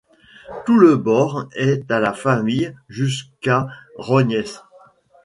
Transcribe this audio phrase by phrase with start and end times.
[0.65, 3.67] Tout le bord est à la famille, jusqu’à
[3.97, 4.49] Rognes.